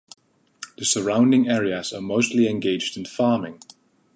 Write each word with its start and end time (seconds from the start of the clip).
The 0.79 0.85
surrounding 0.85 1.47
areas 1.47 1.93
are 1.93 2.01
mostly 2.01 2.47
engaged 2.47 2.97
in 2.97 3.05
farming. 3.05 3.59